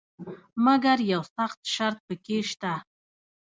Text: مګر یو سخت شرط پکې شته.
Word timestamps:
مګر 0.65 0.97
یو 1.13 1.21
سخت 1.35 1.59
شرط 1.73 1.97
پکې 2.07 2.37
شته. 2.49 2.73